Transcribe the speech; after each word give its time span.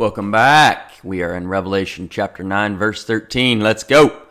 Welcome 0.00 0.30
back. 0.30 0.92
We 1.04 1.22
are 1.22 1.34
in 1.34 1.46
Revelation 1.46 2.08
chapter 2.08 2.42
9, 2.42 2.78
verse 2.78 3.04
13. 3.04 3.60
Let's 3.60 3.82
go. 3.82 4.22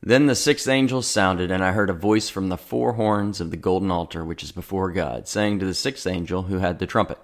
Then 0.00 0.24
the 0.24 0.34
sixth 0.34 0.66
angel 0.66 1.02
sounded, 1.02 1.50
and 1.50 1.62
I 1.62 1.72
heard 1.72 1.90
a 1.90 1.92
voice 1.92 2.30
from 2.30 2.48
the 2.48 2.56
four 2.56 2.94
horns 2.94 3.38
of 3.38 3.50
the 3.50 3.58
golden 3.58 3.90
altar, 3.90 4.24
which 4.24 4.42
is 4.42 4.52
before 4.52 4.90
God, 4.92 5.28
saying 5.28 5.58
to 5.58 5.66
the 5.66 5.74
sixth 5.74 6.06
angel 6.06 6.44
who 6.44 6.60
had 6.60 6.78
the 6.78 6.86
trumpet, 6.86 7.18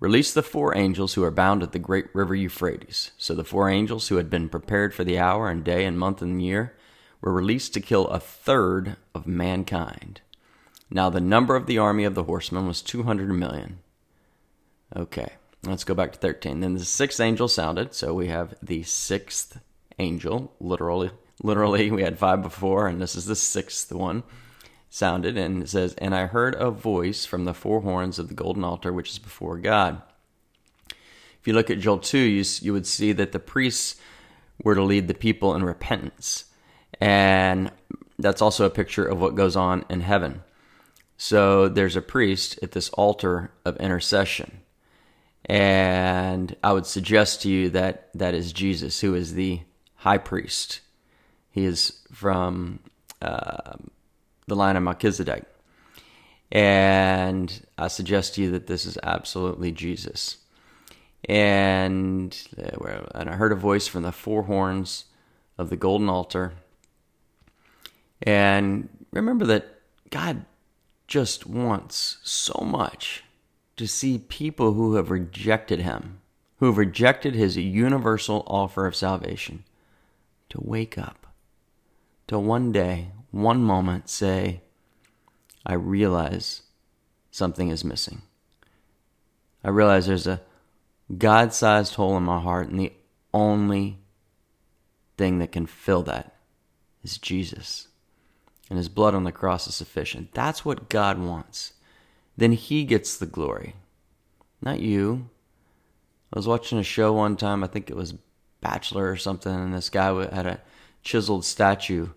Release 0.00 0.32
the 0.32 0.42
four 0.42 0.74
angels 0.74 1.12
who 1.12 1.22
are 1.22 1.30
bound 1.30 1.62
at 1.62 1.72
the 1.72 1.78
great 1.78 2.06
river 2.14 2.34
Euphrates. 2.34 3.10
So 3.18 3.34
the 3.34 3.44
four 3.44 3.68
angels 3.68 4.08
who 4.08 4.16
had 4.16 4.30
been 4.30 4.48
prepared 4.48 4.94
for 4.94 5.04
the 5.04 5.18
hour 5.18 5.50
and 5.50 5.62
day 5.62 5.84
and 5.84 5.98
month 5.98 6.22
and 6.22 6.42
year 6.42 6.74
were 7.20 7.34
released 7.34 7.74
to 7.74 7.82
kill 7.82 8.06
a 8.06 8.18
third 8.18 8.96
of 9.14 9.26
mankind. 9.26 10.22
Now 10.88 11.10
the 11.10 11.20
number 11.20 11.54
of 11.54 11.66
the 11.66 11.76
army 11.76 12.04
of 12.04 12.14
the 12.14 12.24
horsemen 12.24 12.66
was 12.66 12.80
200 12.80 13.28
million. 13.28 13.80
Okay. 14.96 15.34
Let's 15.66 15.84
go 15.84 15.94
back 15.94 16.12
to 16.12 16.18
13. 16.18 16.60
Then 16.60 16.74
the 16.74 16.84
sixth 16.84 17.20
angel 17.20 17.48
sounded. 17.48 17.94
So 17.94 18.12
we 18.12 18.28
have 18.28 18.54
the 18.62 18.82
sixth 18.82 19.58
angel. 19.98 20.52
Literally, 20.60 21.10
literally, 21.42 21.90
we 21.90 22.02
had 22.02 22.18
five 22.18 22.42
before, 22.42 22.86
and 22.86 23.00
this 23.00 23.16
is 23.16 23.26
the 23.26 23.36
sixth 23.36 23.90
one. 23.92 24.22
Sounded, 24.90 25.36
and 25.36 25.62
it 25.62 25.68
says, 25.68 25.94
And 25.94 26.14
I 26.14 26.26
heard 26.26 26.54
a 26.54 26.70
voice 26.70 27.24
from 27.24 27.46
the 27.46 27.54
four 27.54 27.80
horns 27.80 28.18
of 28.18 28.28
the 28.28 28.34
golden 28.34 28.62
altar, 28.62 28.92
which 28.92 29.10
is 29.10 29.18
before 29.18 29.58
God. 29.58 30.00
If 30.88 31.48
you 31.48 31.52
look 31.52 31.68
at 31.68 31.80
Joel 31.80 31.98
2, 31.98 32.18
you, 32.18 32.44
you 32.60 32.72
would 32.72 32.86
see 32.86 33.12
that 33.12 33.32
the 33.32 33.40
priests 33.40 33.96
were 34.62 34.76
to 34.76 34.82
lead 34.82 35.08
the 35.08 35.14
people 35.14 35.54
in 35.54 35.64
repentance. 35.64 36.44
And 37.00 37.72
that's 38.18 38.40
also 38.40 38.66
a 38.66 38.70
picture 38.70 39.04
of 39.04 39.20
what 39.20 39.34
goes 39.34 39.56
on 39.56 39.84
in 39.90 40.00
heaven. 40.00 40.42
So 41.16 41.68
there's 41.68 41.96
a 41.96 42.02
priest 42.02 42.58
at 42.62 42.72
this 42.72 42.88
altar 42.90 43.50
of 43.64 43.76
intercession 43.78 44.60
and 45.46 46.56
I 46.64 46.72
would 46.72 46.86
suggest 46.86 47.42
to 47.42 47.50
you 47.50 47.70
that 47.70 48.08
that 48.14 48.34
is 48.34 48.52
Jesus, 48.52 49.00
who 49.00 49.14
is 49.14 49.34
the 49.34 49.60
high 49.96 50.18
priest. 50.18 50.80
He 51.50 51.64
is 51.64 52.00
from 52.12 52.80
uh, 53.20 53.74
the 54.46 54.56
line 54.56 54.76
of 54.76 54.82
Melchizedek. 54.82 55.44
And 56.50 57.66
I 57.76 57.88
suggest 57.88 58.34
to 58.34 58.42
you 58.42 58.50
that 58.52 58.66
this 58.66 58.86
is 58.86 58.98
absolutely 59.02 59.72
Jesus. 59.72 60.38
And, 61.28 62.36
uh, 62.58 63.06
and 63.14 63.28
I 63.28 63.34
heard 63.34 63.52
a 63.52 63.56
voice 63.56 63.86
from 63.86 64.02
the 64.02 64.12
four 64.12 64.44
horns 64.44 65.06
of 65.58 65.70
the 65.70 65.76
golden 65.76 66.08
altar. 66.08 66.52
And 68.22 68.88
remember 69.10 69.46
that 69.46 69.80
God 70.10 70.44
just 71.06 71.46
wants 71.46 72.18
so 72.22 72.64
much 72.64 73.24
to 73.76 73.86
see 73.88 74.18
people 74.18 74.72
who 74.72 74.94
have 74.94 75.10
rejected 75.10 75.80
him, 75.80 76.20
who 76.58 76.66
have 76.66 76.78
rejected 76.78 77.34
his 77.34 77.56
universal 77.56 78.44
offer 78.46 78.86
of 78.86 78.94
salvation, 78.94 79.64
to 80.48 80.58
wake 80.62 80.96
up, 80.96 81.26
to 82.28 82.38
one 82.38 82.72
day, 82.72 83.08
one 83.30 83.62
moment 83.62 84.08
say, 84.08 84.60
I 85.66 85.74
realize 85.74 86.62
something 87.30 87.70
is 87.70 87.84
missing. 87.84 88.22
I 89.64 89.70
realize 89.70 90.06
there's 90.06 90.26
a 90.26 90.40
God 91.18 91.52
sized 91.52 91.94
hole 91.94 92.16
in 92.16 92.22
my 92.22 92.40
heart, 92.40 92.68
and 92.68 92.78
the 92.78 92.92
only 93.32 93.98
thing 95.16 95.38
that 95.38 95.52
can 95.52 95.66
fill 95.66 96.02
that 96.04 96.36
is 97.02 97.18
Jesus. 97.18 97.88
And 98.70 98.78
his 98.78 98.88
blood 98.88 99.14
on 99.14 99.24
the 99.24 99.32
cross 99.32 99.66
is 99.66 99.74
sufficient. 99.74 100.32
That's 100.32 100.64
what 100.64 100.88
God 100.88 101.18
wants 101.18 101.73
then 102.36 102.52
he 102.52 102.84
gets 102.84 103.16
the 103.16 103.26
glory, 103.26 103.74
not 104.60 104.80
you. 104.80 105.28
I 106.32 106.38
was 106.38 106.48
watching 106.48 106.78
a 106.78 106.84
show 106.84 107.12
one 107.12 107.36
time, 107.36 107.62
I 107.62 107.68
think 107.68 107.90
it 107.90 107.96
was 107.96 108.14
Bachelor 108.60 109.10
or 109.10 109.16
something, 109.16 109.52
and 109.52 109.74
this 109.74 109.90
guy 109.90 110.08
had 110.34 110.46
a 110.46 110.60
chiseled 111.02 111.44
statue 111.44 112.08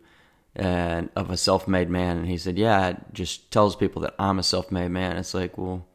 and 0.56 1.10
of 1.16 1.30
a 1.30 1.38
self-made 1.38 1.90
man, 1.90 2.18
and 2.18 2.28
he 2.28 2.38
said, 2.38 2.58
"Yeah, 2.58 2.90
it 2.90 2.98
just 3.14 3.52
tells 3.52 3.76
people 3.76 4.02
that 4.02 4.16
I'm 4.18 4.40
a 4.40 4.44
self-made 4.44 4.90
man." 4.90 5.18
It's 5.18 5.34
like, 5.34 5.58
well, 5.58 5.86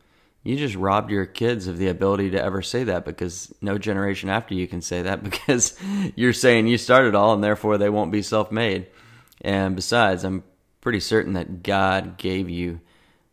you 0.45 0.57
just 0.57 0.77
robbed 0.77 1.11
your 1.11 1.27
kids 1.27 1.67
of 1.67 1.79
the 1.79 1.89
ability 1.89 2.31
to 2.31 2.43
ever 2.43 2.63
say 2.63 2.85
that 2.85 3.05
because 3.05 3.53
no 3.61 3.79
generation 3.79 4.29
after 4.29 4.55
you 4.55 4.69
can 4.69 4.83
say 4.83 5.03
that 5.03 5.23
because 5.31 5.77
you're 6.15 6.33
saying 6.33 6.67
you 6.67 6.79
started 6.79 7.15
all, 7.15 7.35
and 7.35 7.43
therefore 7.43 7.79
they 7.79 7.89
won't 7.89 8.13
be 8.13 8.23
self-made. 8.23 8.87
And 9.41 9.75
besides, 9.75 10.23
I'm 10.23 10.45
pretty 10.81 11.01
certain 11.01 11.33
that 11.33 11.63
God 11.63 12.19
gave 12.19 12.49
you 12.49 12.81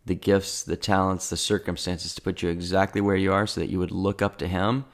the 0.09 0.15
gifts, 0.15 0.63
the 0.63 0.75
talents, 0.75 1.29
the 1.29 1.37
circumstances 1.37 2.15
to 2.15 2.21
put 2.21 2.41
you 2.41 2.49
exactly 2.49 2.99
where 2.99 3.15
you 3.15 3.31
are 3.31 3.45
so 3.45 3.61
that 3.61 3.69
you 3.69 3.77
would 3.77 3.91
look 3.91 4.21
up 4.21 4.37
to 4.39 4.47
Him. 4.47 4.85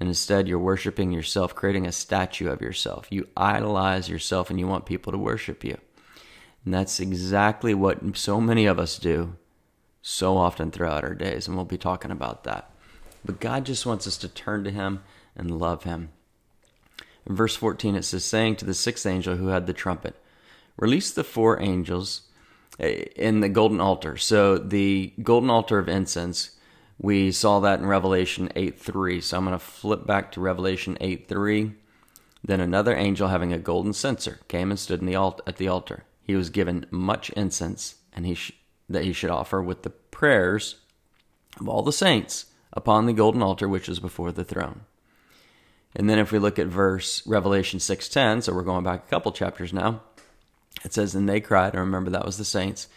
And 0.00 0.08
instead, 0.08 0.48
you're 0.48 0.58
worshiping 0.58 1.12
yourself, 1.12 1.54
creating 1.54 1.86
a 1.86 1.92
statue 1.92 2.50
of 2.50 2.60
yourself. 2.60 3.06
You 3.08 3.28
idolize 3.36 4.08
yourself 4.08 4.50
and 4.50 4.58
you 4.58 4.66
want 4.66 4.84
people 4.84 5.12
to 5.12 5.18
worship 5.18 5.62
you. 5.62 5.78
And 6.64 6.74
that's 6.74 6.98
exactly 6.98 7.72
what 7.72 8.16
so 8.16 8.40
many 8.40 8.66
of 8.66 8.80
us 8.80 8.98
do 8.98 9.36
so 10.02 10.36
often 10.36 10.72
throughout 10.72 11.04
our 11.04 11.14
days. 11.14 11.46
And 11.46 11.56
we'll 11.56 11.64
be 11.64 11.78
talking 11.78 12.10
about 12.10 12.42
that. 12.42 12.70
But 13.24 13.38
God 13.38 13.64
just 13.64 13.86
wants 13.86 14.08
us 14.08 14.16
to 14.18 14.28
turn 14.28 14.64
to 14.64 14.72
Him 14.72 15.04
and 15.36 15.60
love 15.60 15.84
Him. 15.84 16.10
In 17.24 17.36
verse 17.36 17.54
14, 17.54 17.94
it 17.94 18.02
says, 18.02 18.24
saying 18.24 18.56
to 18.56 18.64
the 18.64 18.74
sixth 18.74 19.06
angel 19.06 19.36
who 19.36 19.48
had 19.48 19.66
the 19.68 19.72
trumpet, 19.72 20.16
Release 20.76 21.12
the 21.12 21.22
four 21.22 21.62
angels 21.62 22.22
in 22.78 23.40
the 23.40 23.48
golden 23.48 23.80
altar. 23.80 24.16
So 24.16 24.58
the 24.58 25.12
golden 25.22 25.50
altar 25.50 25.78
of 25.78 25.88
incense, 25.88 26.50
we 26.98 27.30
saw 27.32 27.60
that 27.60 27.80
in 27.80 27.86
Revelation 27.86 28.50
8 28.56 28.78
3. 28.78 29.20
So 29.20 29.36
I'm 29.36 29.44
going 29.44 29.58
to 29.58 29.64
flip 29.64 30.06
back 30.06 30.32
to 30.32 30.40
Revelation 30.40 30.96
8 31.00 31.28
3. 31.28 31.74
Then 32.42 32.60
another 32.60 32.94
angel 32.94 33.28
having 33.28 33.52
a 33.52 33.58
golden 33.58 33.92
censer 33.92 34.40
came 34.48 34.70
and 34.70 34.78
stood 34.78 35.00
the 35.00 35.14
alt- 35.14 35.40
at 35.46 35.56
the 35.56 35.68
altar. 35.68 36.04
He 36.22 36.34
was 36.34 36.50
given 36.50 36.86
much 36.90 37.30
incense 37.30 37.96
and 38.12 38.26
he 38.26 38.34
sh- 38.34 38.52
that 38.88 39.04
he 39.04 39.12
should 39.12 39.30
offer 39.30 39.62
with 39.62 39.82
the 39.82 39.90
prayers 39.90 40.76
of 41.58 41.68
all 41.68 41.82
the 41.82 41.92
saints 41.92 42.46
upon 42.72 43.06
the 43.06 43.12
golden 43.12 43.42
altar 43.42 43.68
which 43.68 43.88
is 43.88 43.98
before 43.98 44.30
the 44.30 44.44
throne. 44.44 44.82
And 45.96 46.10
then 46.10 46.18
if 46.18 46.32
we 46.32 46.38
look 46.38 46.58
at 46.58 46.66
verse 46.66 47.26
Revelation 47.26 47.78
6:10, 47.78 48.42
so 48.42 48.52
we're 48.52 48.62
going 48.62 48.84
back 48.84 49.06
a 49.06 49.10
couple 49.10 49.32
chapters 49.32 49.72
now, 49.72 50.02
it 50.82 50.92
says, 50.92 51.14
And 51.14 51.28
they 51.28 51.40
cried, 51.40 51.76
I 51.76 51.80
remember 51.80 52.10
that 52.10 52.24
was 52.24 52.38
the 52.38 52.44
saints, 52.44 52.88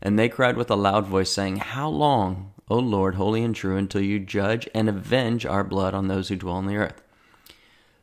and 0.00 0.18
they 0.18 0.28
cried 0.28 0.56
with 0.56 0.70
a 0.70 0.76
loud 0.76 1.06
voice, 1.06 1.30
saying, 1.30 1.56
How 1.56 1.88
long, 1.88 2.52
O 2.68 2.78
Lord, 2.78 3.14
holy 3.14 3.42
and 3.42 3.54
true, 3.54 3.76
until 3.76 4.02
you 4.02 4.20
judge 4.20 4.68
and 4.74 4.88
avenge 4.88 5.46
our 5.46 5.64
blood 5.64 5.94
on 5.94 6.08
those 6.08 6.28
who 6.28 6.36
dwell 6.36 6.56
on 6.56 6.66
the 6.66 6.76
earth? 6.76 7.02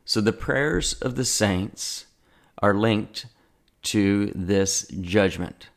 So 0.05 0.19
the 0.19 0.33
prayers 0.33 0.93
of 0.93 1.15
the 1.15 1.25
saints 1.25 2.05
are 2.61 2.73
linked 2.73 3.27
to 3.83 4.31
this 4.35 4.87
judgment. 4.87 5.69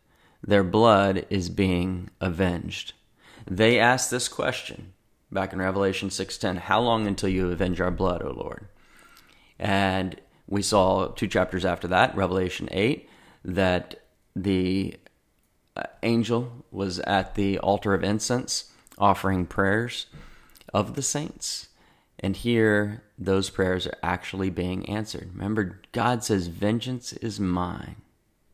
Their 0.43 0.65
blood 0.65 1.27
is 1.31 1.49
being 1.49 2.11
avenged. 2.21 2.93
They 3.47 3.79
asked 3.79 4.11
this 4.11 4.29
question 4.29 4.93
back 5.31 5.53
in 5.53 5.59
Revelation 5.59 6.11
6:10, 6.11 6.57
"How 6.57 6.81
long 6.81 7.07
until 7.07 7.29
you 7.29 7.51
avenge 7.51 7.81
our 7.81 7.91
blood, 7.91 8.23
O 8.23 8.31
Lord?" 8.31 8.69
And 9.59 10.21
we 10.47 10.63
saw 10.63 11.09
two 11.09 11.27
chapters 11.27 11.65
after 11.65 11.89
that, 11.89 12.15
Revelation 12.17 12.69
8, 12.71 13.09
that 13.45 14.01
the 14.35 14.97
uh, 15.77 15.83
angel 16.03 16.65
was 16.71 16.99
at 17.01 17.35
the 17.35 17.59
altar 17.59 17.95
of 17.95 18.03
incense 18.03 18.73
offering 18.99 19.47
prayers 19.47 20.07
of 20.73 20.95
the 20.95 21.03
saints. 21.03 21.69
And 22.21 22.37
here, 22.37 23.03
those 23.19 23.51
prayers 23.51 23.87
are 23.87 23.99
actually 24.03 24.51
being 24.51 24.89
answered. 24.89 25.31
Remember, 25.35 25.81
God 25.93 26.25
says, 26.25 26.47
Vengeance 26.47 27.13
is 27.15 27.39
mine. 27.39 27.97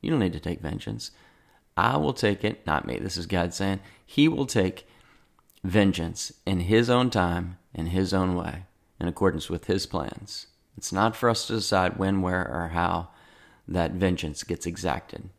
You 0.01 0.11
don't 0.11 0.21
need 0.21 0.33
to 0.33 0.41
take 0.41 0.61
vengeance. 0.61 1.11
I 1.77 1.97
will 1.97 2.13
take 2.13 2.43
it, 2.43 2.67
not 2.67 2.87
me. 2.87 2.99
This 2.99 3.17
is 3.17 3.27
God 3.27 3.55
saying, 3.55 3.81
He 4.05 4.29
will 4.29 4.47
take 4.47 4.89
vengeance 5.63 6.33
in 6.47 6.61
His 6.61 6.91
own 6.91 7.11
time, 7.11 7.59
in 7.75 7.87
His 7.87 8.13
own 8.13 8.35
way, 8.35 8.65
in 8.99 9.07
accordance 9.07 9.49
with 9.49 9.67
His 9.67 9.87
plans. 9.87 10.47
It's 10.77 10.93
not 10.93 11.15
for 11.15 11.29
us 11.29 11.47
to 11.47 11.55
decide 11.55 11.99
when, 11.99 12.23
where, 12.23 12.47
or 12.49 12.69
how 12.69 13.11
that 13.71 13.93
vengeance 13.93 14.43
gets 14.43 14.67
exacted. 14.67 15.31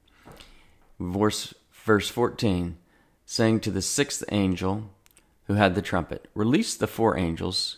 Verse, 0.99 1.53
verse 1.71 2.09
14 2.09 2.77
saying 3.25 3.59
to 3.61 3.71
the 3.71 3.81
sixth 3.81 4.23
angel 4.29 4.89
who 5.45 5.53
had 5.53 5.75
the 5.75 5.81
trumpet, 5.81 6.27
Release 6.33 6.75
the 6.75 6.87
four 6.87 7.17
angels 7.17 7.77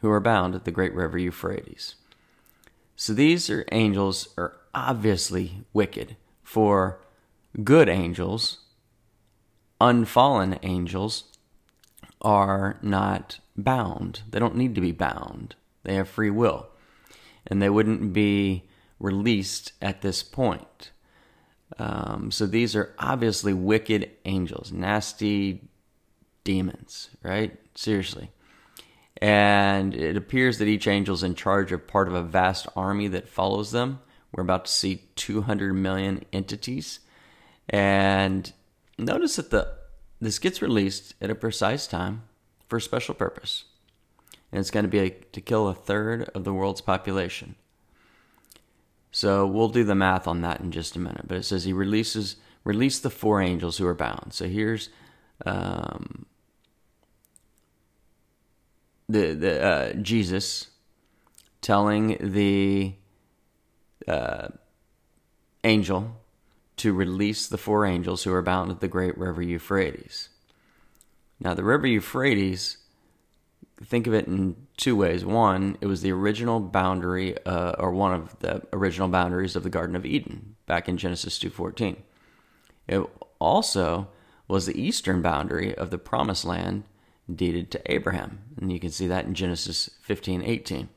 who 0.00 0.10
are 0.10 0.20
bound 0.20 0.54
at 0.54 0.64
the 0.64 0.70
great 0.70 0.94
river 0.94 1.18
Euphrates. 1.18 1.96
So 2.96 3.12
these 3.12 3.50
are 3.50 3.64
angels 3.72 4.28
are 4.36 4.56
obviously 4.74 5.64
wicked, 5.72 6.16
for 6.42 7.00
good 7.64 7.88
angels, 7.88 8.58
unfallen 9.80 10.58
angels, 10.62 11.24
are 12.20 12.78
not 12.80 13.40
bound. 13.56 14.22
They 14.30 14.38
don't 14.38 14.56
need 14.56 14.74
to 14.76 14.80
be 14.80 14.92
bound. 14.92 15.56
They 15.82 15.94
have 15.94 16.08
free 16.08 16.30
will. 16.30 16.68
And 17.46 17.60
they 17.60 17.70
wouldn't 17.70 18.12
be 18.12 18.64
released 19.02 19.72
at 19.82 20.00
this 20.00 20.22
point. 20.22 20.92
Um, 21.78 22.30
so 22.30 22.46
these 22.46 22.76
are 22.76 22.94
obviously 22.98 23.52
wicked 23.52 24.10
angels, 24.24 24.72
nasty 24.72 25.68
demons, 26.44 27.10
right? 27.22 27.58
Seriously. 27.74 28.30
And 29.20 29.94
it 29.94 30.16
appears 30.16 30.58
that 30.58 30.68
each 30.68 30.88
angel 30.88 31.14
is 31.14 31.22
in 31.22 31.34
charge 31.34 31.72
of 31.72 31.86
part 31.86 32.08
of 32.08 32.14
a 32.14 32.22
vast 32.22 32.66
army 32.74 33.08
that 33.08 33.28
follows 33.28 33.70
them. 33.70 34.00
We're 34.32 34.42
about 34.42 34.64
to 34.64 34.72
see 34.72 35.02
200 35.16 35.74
million 35.74 36.24
entities. 36.32 37.00
And 37.68 38.52
notice 38.98 39.36
that 39.36 39.50
the 39.50 39.82
this 40.20 40.38
gets 40.38 40.62
released 40.62 41.14
at 41.20 41.30
a 41.30 41.34
precise 41.34 41.88
time 41.88 42.22
for 42.68 42.76
a 42.76 42.80
special 42.80 43.12
purpose. 43.12 43.64
And 44.52 44.60
it's 44.60 44.70
going 44.70 44.84
to 44.84 44.88
be 44.88 45.00
a, 45.00 45.10
to 45.10 45.40
kill 45.40 45.66
a 45.66 45.74
third 45.74 46.30
of 46.32 46.44
the 46.44 46.52
world's 46.52 46.80
population. 46.80 47.56
So 49.12 49.46
we'll 49.46 49.68
do 49.68 49.84
the 49.84 49.94
math 49.94 50.26
on 50.26 50.40
that 50.40 50.60
in 50.60 50.72
just 50.72 50.96
a 50.96 50.98
minute. 50.98 51.28
But 51.28 51.36
it 51.36 51.44
says 51.44 51.64
he 51.64 51.72
releases 51.72 52.36
release 52.64 52.98
the 52.98 53.10
four 53.10 53.40
angels 53.40 53.78
who 53.78 53.86
are 53.86 53.94
bound. 53.94 54.32
So 54.32 54.46
here's 54.46 54.88
um, 55.44 56.26
the 59.08 59.34
the 59.34 59.62
uh, 59.62 59.92
Jesus 59.94 60.68
telling 61.60 62.16
the 62.20 62.94
uh, 64.08 64.48
angel 65.62 66.16
to 66.78 66.92
release 66.92 67.46
the 67.46 67.58
four 67.58 67.86
angels 67.86 68.24
who 68.24 68.32
are 68.32 68.42
bound 68.42 68.70
at 68.70 68.80
the 68.80 68.88
great 68.88 69.16
river 69.16 69.42
Euphrates. 69.42 70.30
Now, 71.38 71.54
the 71.54 71.64
river 71.64 71.86
Euphrates, 71.86 72.78
think 73.84 74.06
of 74.06 74.14
it 74.14 74.26
in 74.26 74.56
two 74.76 74.96
ways. 74.96 75.24
One, 75.24 75.76
it 75.80 75.86
was 75.86 76.02
the 76.02 76.12
original 76.12 76.60
boundary, 76.60 77.36
uh, 77.44 77.72
or 77.78 77.92
one 77.92 78.12
of 78.14 78.38
the 78.40 78.62
original 78.72 79.08
boundaries 79.08 79.56
of 79.56 79.62
the 79.62 79.70
Garden 79.70 79.96
of 79.96 80.06
Eden 80.06 80.56
back 80.66 80.88
in 80.88 80.96
Genesis 80.96 81.38
2:14. 81.38 82.02
It 82.86 83.00
also 83.38 84.08
was 84.48 84.66
the 84.66 84.80
eastern 84.80 85.22
boundary 85.22 85.74
of 85.74 85.90
the 85.90 85.98
promised 85.98 86.44
land 86.44 86.84
deeded 87.32 87.70
to 87.70 87.92
Abraham. 87.92 88.40
And 88.60 88.72
you 88.72 88.80
can 88.80 88.90
see 88.90 89.06
that 89.06 89.24
in 89.24 89.34
Genesis 89.34 89.90
15:18. 90.02 90.88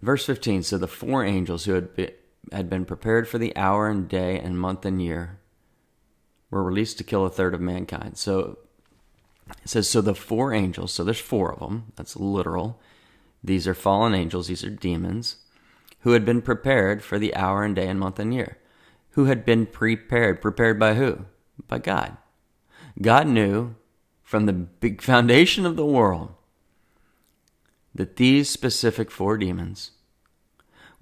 Verse 0.00 0.24
15 0.24 0.62
So 0.62 0.78
the 0.78 0.86
four 0.86 1.24
angels 1.24 1.64
who 1.64 1.72
had 1.74 1.94
been, 1.94 2.12
had 2.52 2.70
been 2.70 2.84
prepared 2.84 3.28
for 3.28 3.38
the 3.38 3.56
hour 3.56 3.88
and 3.88 4.08
day 4.08 4.38
and 4.38 4.58
month 4.58 4.84
and 4.84 5.02
year 5.02 5.40
were 6.50 6.62
released 6.62 6.98
to 6.98 7.04
kill 7.04 7.24
a 7.24 7.30
third 7.30 7.54
of 7.54 7.60
mankind. 7.60 8.16
So 8.16 8.58
it 9.62 9.68
says, 9.68 9.88
So 9.88 10.00
the 10.00 10.14
four 10.14 10.52
angels, 10.52 10.92
so 10.92 11.04
there's 11.04 11.20
four 11.20 11.52
of 11.52 11.60
them, 11.60 11.92
that's 11.96 12.16
literal. 12.16 12.80
These 13.42 13.66
are 13.66 13.74
fallen 13.74 14.14
angels, 14.14 14.48
these 14.48 14.64
are 14.64 14.70
demons, 14.70 15.36
who 16.00 16.12
had 16.12 16.24
been 16.24 16.42
prepared 16.42 17.02
for 17.02 17.18
the 17.18 17.34
hour 17.34 17.62
and 17.64 17.74
day 17.74 17.88
and 17.88 17.98
month 17.98 18.18
and 18.18 18.34
year. 18.34 18.58
Who 19.10 19.24
had 19.24 19.44
been 19.44 19.66
prepared? 19.66 20.40
Prepared 20.40 20.78
by 20.78 20.94
who? 20.94 21.24
By 21.66 21.78
God. 21.78 22.16
God 23.00 23.26
knew 23.26 23.74
from 24.22 24.46
the 24.46 24.52
big 24.52 25.02
foundation 25.02 25.66
of 25.66 25.76
the 25.76 25.86
world 25.86 26.34
that 27.94 28.16
these 28.16 28.48
specific 28.48 29.10
four 29.10 29.36
demons 29.36 29.92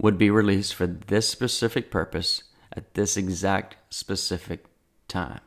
would 0.01 0.17
be 0.17 0.31
released 0.31 0.75
for 0.75 0.87
this 0.87 1.29
specific 1.29 1.91
purpose 1.91 2.45
at 2.73 2.95
this 2.95 3.17
exact 3.17 3.77
specific 3.91 4.65
time. 5.09 5.41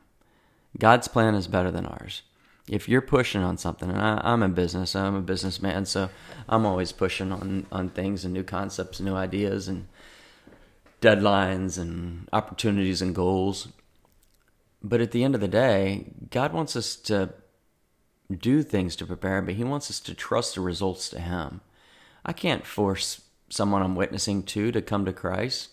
God's 0.78 1.08
plan 1.08 1.36
is 1.36 1.48
better 1.48 1.72
than 1.72 1.86
ours. 1.86 2.22
If 2.68 2.88
you're 2.88 3.02
pushing 3.02 3.42
on 3.42 3.58
something, 3.58 3.90
and 3.90 4.00
I, 4.00 4.22
am 4.24 4.44
a 4.44 4.50
business, 4.50 4.96
I'm 4.96 5.16
a 5.16 5.22
businessman, 5.22 5.86
so 5.86 6.10
I'm 6.48 6.66
always 6.66 6.92
pushing 6.92 7.32
on, 7.32 7.66
on 7.72 7.90
things 7.90 8.24
and 8.24 8.34
new 8.34 8.44
concepts, 8.44 9.00
new 9.00 9.16
ideas, 9.16 9.68
and 9.68 9.88
deadlines 11.02 11.78
and 11.78 12.30
opportunities 12.32 13.02
and 13.02 13.16
goals. 13.16 13.70
But 14.84 15.02
at 15.02 15.12
the 15.12 15.24
end 15.24 15.36
of 15.36 15.42
the 15.42 15.48
day, 15.48 16.14
God 16.30 16.54
wants 16.54 16.76
us 16.76 16.96
to 16.98 17.34
do 18.32 18.64
things 18.64 18.96
to 18.98 19.06
prepare, 19.06 19.42
but 19.42 19.56
He 19.56 19.64
wants 19.64 19.90
us 19.90 20.00
to 20.02 20.14
trust 20.14 20.56
the 20.56 20.62
results 20.62 21.10
to 21.10 21.20
Him. 21.20 21.62
I 22.24 22.34
can't 22.34 22.66
force 22.66 23.22
someone 23.50 23.82
I'm 23.82 23.96
witnessing 23.96 24.44
to 24.44 24.72
to 24.72 24.82
come 24.82 25.06
to 25.06 25.14
Christ. 25.14 25.70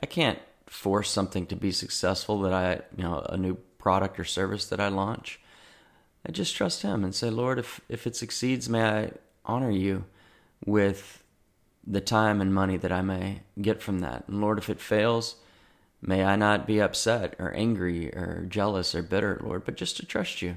I 0.00 0.06
can't 0.06 0.38
force 0.66 1.10
something 1.10 1.46
to 1.46 1.56
be 1.56 1.72
successful 1.72 2.40
that 2.40 2.52
I, 2.52 2.80
you 2.96 3.02
know, 3.02 3.26
a 3.28 3.36
new 3.36 3.56
product 3.78 4.18
or 4.20 4.24
service 4.24 4.66
that 4.66 4.80
I 4.80 4.88
launch. 4.88 5.40
I 6.26 6.32
just 6.32 6.56
trust 6.56 6.82
Him 6.82 7.04
and 7.04 7.14
say, 7.14 7.30
Lord, 7.30 7.58
if, 7.58 7.80
if 7.88 8.06
it 8.06 8.16
succeeds, 8.16 8.68
may 8.68 8.82
I 8.82 9.10
honor 9.44 9.70
you 9.70 10.04
with 10.64 11.22
the 11.86 12.00
time 12.00 12.40
and 12.40 12.52
money 12.52 12.76
that 12.76 12.90
I 12.90 13.00
may 13.00 13.42
get 13.60 13.80
from 13.80 14.00
that. 14.00 14.24
And 14.26 14.40
Lord, 14.40 14.58
if 14.58 14.68
it 14.68 14.80
fails, 14.80 15.36
may 16.02 16.24
I 16.24 16.34
not 16.34 16.66
be 16.66 16.80
upset 16.80 17.36
or 17.38 17.54
angry 17.54 18.08
or 18.08 18.44
jealous 18.48 18.94
or 18.94 19.02
bitter, 19.02 19.40
Lord, 19.42 19.64
but 19.64 19.76
just 19.76 19.96
to 19.98 20.06
trust 20.06 20.42
you. 20.42 20.56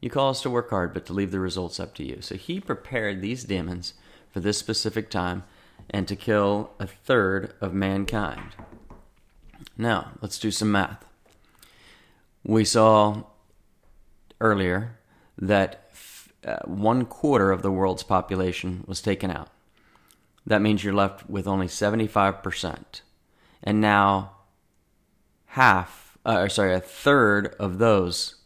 You 0.00 0.10
call 0.10 0.30
us 0.30 0.42
to 0.42 0.50
work 0.50 0.70
hard, 0.70 0.92
but 0.92 1.06
to 1.06 1.12
leave 1.12 1.30
the 1.30 1.40
results 1.40 1.78
up 1.78 1.94
to 1.94 2.04
you. 2.04 2.20
So 2.20 2.34
he 2.34 2.58
prepared 2.58 3.22
these 3.22 3.44
demons 3.44 3.94
for 4.30 4.40
this 4.40 4.58
specific 4.58 5.08
time 5.08 5.44
and 5.88 6.08
to 6.08 6.16
kill 6.16 6.70
a 6.80 6.86
third 6.86 7.54
of 7.60 7.72
mankind. 7.72 8.56
Now, 9.78 10.10
let's 10.20 10.38
do 10.38 10.50
some 10.50 10.72
math. 10.72 11.04
We 12.42 12.64
saw 12.64 13.22
earlier 14.44 14.98
that 15.36 15.90
uh, 16.46 16.58
one 16.66 17.04
quarter 17.06 17.50
of 17.50 17.62
the 17.62 17.72
world's 17.72 18.04
population 18.04 18.84
was 18.86 19.00
taken 19.00 19.30
out 19.30 19.48
that 20.46 20.62
means 20.62 20.84
you're 20.84 20.94
left 20.94 21.28
with 21.28 21.46
only 21.46 21.66
75%. 21.66 23.00
And 23.62 23.80
now 23.80 24.32
half, 25.46 26.18
uh, 26.26 26.38
or 26.38 26.48
sorry, 26.48 26.74
a 26.74 26.80
third 26.80 27.54
of 27.58 27.78
those 27.78 28.36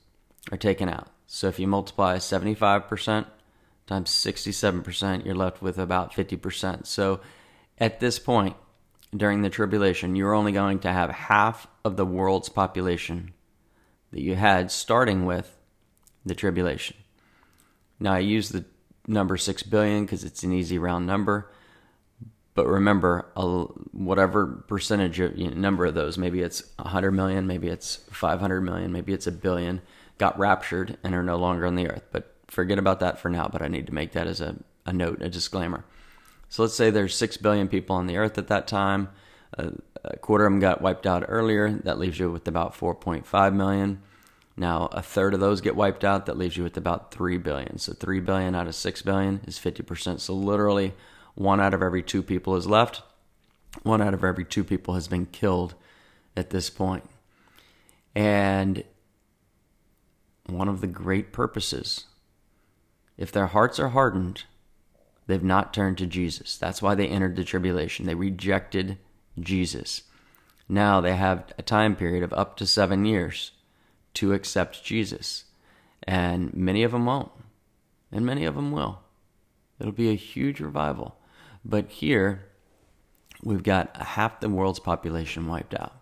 are 0.53 0.59
taken 0.59 0.89
out. 0.89 1.09
So 1.27 1.49
if 1.49 1.59
you 1.59 1.67
multiply 1.67 2.17
75% 2.17 3.27
times 3.87 4.11
67%, 4.11 5.25
you're 5.25 5.35
left 5.35 5.61
with 5.61 5.79
about 5.79 6.13
50%. 6.13 6.87
So 6.87 7.21
at 7.79 8.01
this 8.01 8.19
point 8.19 8.57
during 9.17 9.43
the 9.43 9.51
tribulation, 9.51 10.15
you're 10.15 10.35
only 10.35 10.53
going 10.53 10.79
to 10.81 10.93
have 10.93 11.11
half 11.11 11.67
of 11.85 11.97
the 11.97 12.07
world's 12.07 12.49
population 12.49 13.33
that 14.13 14.23
you 14.23 14.37
had 14.37 14.71
starting 14.71 15.25
with 15.25 15.58
the 16.29 16.35
tribulation. 16.35 16.97
Now 18.01 18.15
I 18.15 18.21
use 18.21 18.51
the 18.51 18.65
number 19.07 19.37
6 19.37 19.63
billion 19.65 20.05
because 20.05 20.25
it's 20.25 20.43
an 20.43 20.53
easy 20.53 20.79
round 20.79 21.07
number. 21.07 21.51
But 22.55 22.67
remember, 22.67 23.31
whatever 23.93 24.47
percentage 24.67 25.21
of 25.21 25.39
you 25.39 25.49
know, 25.49 25.55
number 25.55 25.87
of 25.87 25.95
those, 25.95 26.19
maybe 26.19 26.41
it's 26.41 26.65
100 26.77 27.13
million, 27.13 27.47
maybe 27.47 27.69
it's 27.69 27.97
500 28.11 28.61
million, 28.63 28.91
maybe 28.91 29.13
it's 29.13 29.29
a 29.29 29.33
billion, 29.33 29.81
got 30.19 30.37
raptured 30.39 30.99
and 31.05 31.15
are 31.15 31.23
no 31.23 31.37
longer 31.37 31.67
on 31.67 31.77
the 31.77 31.89
earth. 31.89 32.03
But 32.11 32.35
forget 32.49 32.79
about 32.79 32.99
that 33.01 33.21
for 33.21 33.29
now. 33.29 33.49
But 33.49 33.63
I 33.63 33.69
need 33.69 33.87
to 33.87 33.95
make 33.95 34.13
that 34.13 34.27
as 34.27 34.41
a, 34.41 34.57
a 34.85 34.93
note, 34.93 35.23
a 35.23 35.29
disclaimer. 35.29 35.85
So 36.49 36.63
let's 36.63 36.75
say 36.75 36.91
there's 36.91 37.15
6 37.15 37.37
billion 37.37 37.69
people 37.69 37.95
on 37.95 38.09
the 38.09 38.17
earth 38.17 38.39
at 38.39 38.49
that 38.49 38.67
time. 38.67 39.11
A, 39.55 39.73
a 40.03 40.17
quarter 40.17 40.45
of 40.45 40.53
them 40.53 40.61
got 40.61 40.83
wiped 40.83 41.07
out 41.07 41.25
earlier. 41.29 41.71
That 41.71 41.99
leaves 41.99 42.19
you 42.19 42.31
with 42.31 42.49
about 42.49 42.75
4.5 42.75 43.55
million. 43.55 44.03
Now, 44.59 44.89
a 44.91 45.01
third 45.01 45.35
of 45.35 45.41
those 45.41 45.61
get 45.61 45.77
wiped 45.77 46.05
out. 46.05 46.27
That 46.27 46.37
leaves 46.37 46.57
you 46.57 46.65
with 46.65 46.77
about 46.77 47.13
3 47.13 47.39
billion. 47.39 47.79
So 47.79 47.93
3 47.93 48.19
billion 48.21 48.57
out 48.57 48.67
of 48.67 48.75
6 48.75 49.03
billion 49.03 49.41
is 49.47 49.59
50%. 49.59 50.19
So 50.19 50.35
literally, 50.35 50.95
one 51.35 51.61
out 51.61 51.75
of 51.75 51.83
every 51.83 52.03
two 52.03 52.25
people 52.25 52.57
is 52.57 52.67
left. 52.67 53.03
One 53.85 54.03
out 54.03 54.15
of 54.15 54.25
every 54.25 54.45
two 54.45 54.65
people 54.65 54.95
has 54.95 55.07
been 55.07 55.27
killed 55.27 55.75
at 56.37 56.51
this 56.51 56.71
point. 56.71 57.09
And 58.17 58.83
one 60.47 60.69
of 60.69 60.81
the 60.81 60.89
great 60.89 61.33
purposes, 61.33 62.07
if 63.17 63.31
their 63.31 63.47
hearts 63.47 63.79
are 63.79 63.91
hardened, 63.91 64.43
they've 65.29 65.41
not 65.41 65.73
turned 65.73 65.99
to 65.99 66.07
Jesus. 66.07 66.57
That's 66.57 66.83
why 66.83 66.97
they 66.97 67.07
entered 67.07 67.37
the 67.37 67.45
tribulation. 67.45 68.07
They 68.07 68.17
rejected 68.17 68.99
Jesus. 69.39 70.03
Now 70.69 71.01
they 71.01 71.15
have 71.15 71.53
a 71.57 71.63
time 71.63 71.95
period 71.95 72.25
of 72.25 72.33
up 72.33 72.57
to 72.57 72.67
seven 72.67 73.05
years 73.05 73.53
to 74.19 74.33
accept 74.33 74.83
Jesus. 74.85 75.45
And 76.03 76.53
many 76.53 76.83
of 76.83 76.91
them 76.91 77.07
won't. 77.07 77.31
And 78.11 78.27
many 78.27 78.45
of 78.45 78.57
them 78.57 78.73
will. 78.73 78.99
It'll 79.79 79.93
be 79.93 80.11
a 80.11 80.17
huge 80.17 80.59
revival. 80.59 81.17
But 81.65 81.89
here, 81.89 82.47
we've 83.45 83.63
got 83.63 83.97
half 83.97 84.41
the 84.41 84.49
world's 84.49 84.81
population 84.81 85.47
wiped 85.47 85.73
out. 85.73 86.01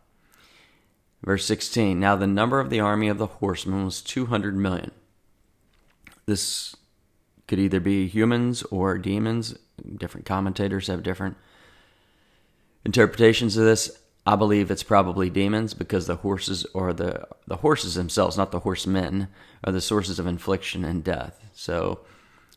Verse 1.23 1.44
16 1.44 2.00
Now 2.00 2.16
the 2.16 2.26
number 2.26 2.58
of 2.58 2.70
the 2.70 2.80
army 2.80 3.08
of 3.08 3.18
the 3.18 3.26
horsemen 3.26 3.85
was 3.85 4.00
200 4.00 4.56
million. 4.56 4.92
This 6.25 6.75
could 7.46 7.58
either 7.58 7.80
be 7.80 8.08
humans 8.08 8.62
or 8.64 8.96
demons. 8.96 9.58
Different 9.96 10.25
commentators 10.25 10.87
have 10.87 11.02
different 11.02 11.37
interpretations 12.85 13.58
of 13.58 13.64
this. 13.66 13.90
I 14.26 14.35
believe 14.35 14.71
it's 14.71 14.83
probably 14.83 15.30
demons 15.30 15.73
because 15.73 16.06
the 16.06 16.16
horses 16.16 16.66
or 16.75 16.92
the 16.92 17.28
the 17.47 17.56
horses 17.56 17.95
themselves, 17.95 18.37
not 18.37 18.50
the 18.50 18.61
horsemen, 18.61 19.28
are 19.62 19.73
the 19.73 19.80
sources 19.80 20.18
of 20.18 20.26
infliction 20.26 20.85
and 20.85 21.04
death. 21.04 21.45
So 21.54 22.00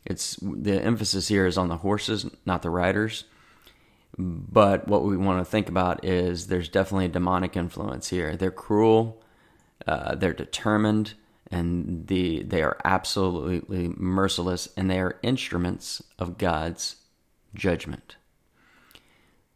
it's 0.04 0.36
the 0.42 0.82
emphasis 0.82 1.28
here 1.28 1.46
is 1.46 1.56
on 1.56 1.68
the 1.68 1.76
horses, 1.76 2.26
not 2.44 2.62
the 2.62 2.70
riders. 2.70 3.24
But 4.18 4.88
what 4.88 5.04
we 5.04 5.16
want 5.16 5.38
to 5.38 5.50
think 5.50 5.68
about 5.68 6.04
is 6.04 6.48
there's 6.48 6.68
definitely 6.68 7.06
a 7.06 7.10
demonic 7.10 7.56
influence 7.56 8.08
here. 8.08 8.36
They're 8.36 8.50
cruel, 8.50 9.22
uh, 9.86 10.16
they're 10.16 10.32
determined, 10.32 11.14
and 11.50 12.06
the 12.08 12.42
they 12.42 12.62
are 12.62 12.78
absolutely 12.84 13.92
merciless 13.96 14.68
and 14.76 14.90
they 14.90 15.00
are 15.00 15.18
instruments 15.22 16.02
of 16.18 16.38
God's 16.38 16.96
judgment. 17.54 18.16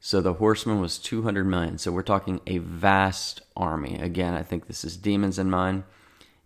So 0.07 0.21
the 0.21 0.35
horseman 0.35 0.83
was 0.83 0.99
200 0.99 1.47
million. 1.47 1.79
So 1.79 1.91
we're 1.91 2.03
talking 2.03 2.43
a 2.47 2.59
vast 2.59 3.41
army. 3.57 3.99
Again, 3.99 4.35
I 4.35 4.43
think 4.43 4.67
this 4.67 4.85
is 4.85 4.99
demons 4.99 5.39
in 5.39 5.49
mind. 5.49 5.85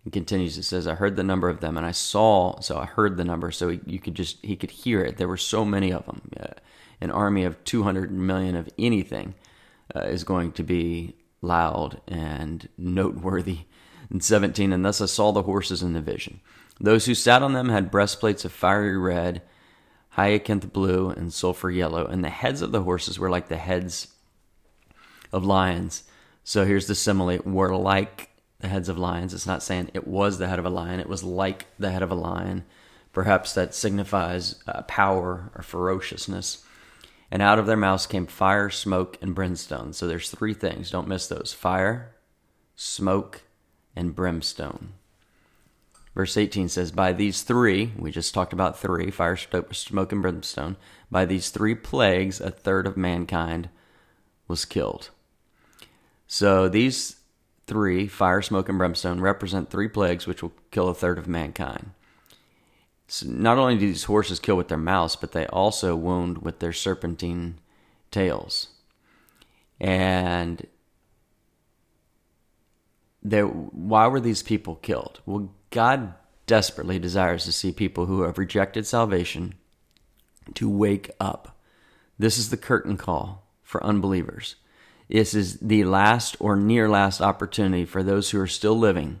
It 0.05 0.13
continues. 0.13 0.57
It 0.57 0.63
says, 0.63 0.87
"I 0.87 0.95
heard 0.95 1.17
the 1.17 1.25
number 1.25 1.49
of 1.49 1.59
them, 1.59 1.75
and 1.75 1.85
I 1.85 1.91
saw." 1.91 2.61
So 2.61 2.77
I 2.77 2.85
heard 2.85 3.17
the 3.17 3.25
number. 3.25 3.51
So 3.51 3.67
you 3.67 3.99
could 3.99 4.15
just 4.15 4.37
he 4.45 4.55
could 4.55 4.71
hear 4.71 5.03
it. 5.03 5.17
There 5.17 5.27
were 5.27 5.35
so 5.35 5.65
many 5.65 5.91
of 5.91 6.05
them. 6.05 6.21
Uh, 6.39 6.53
an 7.01 7.11
army 7.11 7.43
of 7.43 7.61
200 7.65 8.13
million 8.13 8.55
of 8.55 8.69
anything 8.79 9.35
uh, 9.93 10.03
is 10.03 10.23
going 10.23 10.53
to 10.53 10.63
be 10.63 11.15
loud 11.41 11.99
and 12.07 12.69
noteworthy. 12.77 13.59
And 14.09 14.23
17, 14.23 14.73
and 14.73 14.83
thus 14.83 15.01
I 15.01 15.05
saw 15.05 15.31
the 15.31 15.43
horses 15.43 15.83
in 15.83 15.93
the 15.93 16.01
vision. 16.01 16.39
Those 16.81 17.05
who 17.05 17.13
sat 17.13 17.43
on 17.43 17.53
them 17.53 17.69
had 17.69 17.91
breastplates 17.91 18.43
of 18.43 18.51
fiery 18.51 18.97
red, 18.97 19.43
hyacinth 20.19 20.73
blue, 20.73 21.09
and 21.09 21.33
sulfur 21.33 21.71
yellow, 21.71 22.05
and 22.05 22.23
the 22.23 22.29
heads 22.29 22.61
of 22.61 22.71
the 22.71 22.83
horses 22.83 23.17
were 23.17 23.29
like 23.29 23.47
the 23.47 23.57
heads 23.57 24.07
of 25.31 25.45
lions. 25.45 26.03
So 26.43 26.65
here's 26.65 26.87
the 26.87 26.95
simile 26.95 27.39
were 27.45 27.75
like 27.75 28.29
the 28.59 28.67
heads 28.67 28.89
of 28.89 28.97
lions. 28.97 29.33
It's 29.33 29.47
not 29.47 29.63
saying 29.63 29.91
it 29.93 30.07
was 30.07 30.37
the 30.37 30.47
head 30.47 30.59
of 30.59 30.65
a 30.65 30.69
lion, 30.69 30.99
it 30.99 31.09
was 31.09 31.23
like 31.23 31.67
the 31.77 31.91
head 31.91 32.03
of 32.03 32.11
a 32.11 32.15
lion. 32.15 32.65
Perhaps 33.13 33.53
that 33.53 33.73
signifies 33.73 34.61
uh, 34.67 34.83
power 34.83 35.51
or 35.55 35.63
ferociousness 35.63 36.63
and 37.31 37.41
out 37.41 37.59
of 37.59 37.65
their 37.65 37.77
mouths 37.77 38.07
came 38.07 38.25
fire, 38.25 38.69
smoke, 38.69 39.17
and 39.21 39.35
brimstone. 39.35 39.93
So 39.93 40.07
there's 40.07 40.31
three 40.31 40.53
things. 40.53 40.89
Don't 40.89 41.07
miss 41.07 41.27
those 41.27 41.53
fire, 41.53 42.15
smoke, 42.75 43.43
and 43.95 44.15
brimstone. 44.15 44.93
Verse 46.15 46.35
18 46.35 46.69
says, 46.69 46.91
By 46.91 47.13
these 47.13 47.43
three, 47.43 47.93
we 47.97 48.11
just 48.11 48.33
talked 48.33 48.53
about 48.53 48.79
three 48.79 49.11
fire, 49.11 49.37
smoke, 49.37 50.11
and 50.11 50.21
brimstone. 50.21 50.75
By 51.11 51.25
these 51.25 51.49
three 51.49 51.75
plagues, 51.75 52.41
a 52.41 52.51
third 52.51 52.87
of 52.87 52.97
mankind 52.97 53.69
was 54.47 54.65
killed. 54.65 55.11
So 56.27 56.67
these 56.67 57.17
three, 57.67 58.07
fire, 58.07 58.41
smoke, 58.41 58.67
and 58.69 58.77
brimstone, 58.77 59.21
represent 59.21 59.69
three 59.69 59.87
plagues 59.87 60.25
which 60.25 60.41
will 60.41 60.53
kill 60.71 60.89
a 60.89 60.93
third 60.93 61.17
of 61.17 61.27
mankind. 61.27 61.91
So 63.07 63.27
not 63.27 63.57
only 63.57 63.77
do 63.77 63.87
these 63.87 64.03
horses 64.03 64.39
kill 64.39 64.55
with 64.55 64.67
their 64.67 64.77
mouths, 64.77 65.15
but 65.15 65.31
they 65.31 65.47
also 65.47 65.95
wound 65.95 66.39
with 66.39 66.59
their 66.59 66.73
serpentine 66.73 67.59
tails. 68.11 68.67
And 69.79 70.67
why 73.21 74.07
were 74.07 74.19
these 74.19 74.43
people 74.43 74.75
killed? 74.75 75.21
Well, 75.25 75.51
God 75.69 76.13
desperately 76.47 76.97
desires 76.99 77.45
to 77.45 77.51
see 77.51 77.71
people 77.71 78.07
who 78.07 78.23
have 78.23 78.37
rejected 78.37 78.87
salvation 78.87 79.55
to 80.55 80.69
wake 80.69 81.11
up. 81.19 81.57
This 82.17 82.37
is 82.37 82.49
the 82.49 82.57
curtain 82.57 82.97
call 82.97 83.47
for 83.61 83.83
unbelievers. 83.83 84.55
This 85.07 85.33
is 85.33 85.57
the 85.59 85.83
last 85.83 86.35
or 86.39 86.55
near 86.55 86.89
last 86.89 87.21
opportunity 87.21 87.85
for 87.85 88.03
those 88.03 88.29
who 88.29 88.39
are 88.39 88.47
still 88.47 88.77
living, 88.77 89.19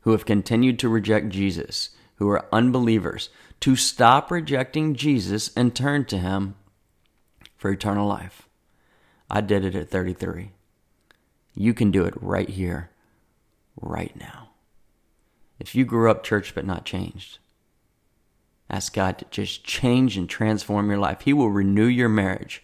who 0.00 0.12
have 0.12 0.26
continued 0.26 0.78
to 0.80 0.88
reject 0.88 1.30
Jesus, 1.30 1.90
who 2.16 2.28
are 2.28 2.46
unbelievers 2.52 3.28
to 3.60 3.76
stop 3.76 4.30
rejecting 4.30 4.94
Jesus 4.94 5.50
and 5.56 5.74
turn 5.74 6.04
to 6.06 6.18
Him 6.18 6.56
for 7.56 7.70
eternal 7.70 8.06
life. 8.06 8.48
I 9.30 9.40
did 9.40 9.64
it 9.64 9.74
at 9.74 9.90
33. 9.90 10.52
You 11.54 11.74
can 11.74 11.90
do 11.90 12.04
it 12.04 12.14
right 12.20 12.48
here, 12.48 12.90
right 13.80 14.14
now. 14.14 14.45
If 15.58 15.74
you 15.74 15.84
grew 15.84 16.10
up 16.10 16.22
church 16.22 16.54
but 16.54 16.66
not 16.66 16.84
changed, 16.84 17.38
ask 18.68 18.92
God 18.92 19.18
to 19.18 19.24
just 19.30 19.64
change 19.64 20.16
and 20.16 20.28
transform 20.28 20.88
your 20.88 20.98
life. 20.98 21.22
He 21.22 21.32
will 21.32 21.50
renew 21.50 21.86
your 21.86 22.08
marriage. 22.08 22.62